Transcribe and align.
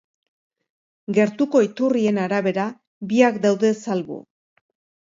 Gertuko 1.17 1.61
iturrien 1.67 2.19
arabera 2.25 2.67
biak 3.13 3.39
daude 3.49 3.75
salbu. 3.87 4.21